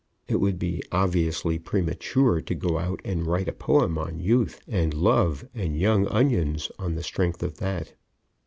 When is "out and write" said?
2.79-3.47